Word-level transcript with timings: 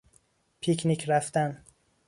پیکنیک 0.61 1.09
رفتن 1.09 1.65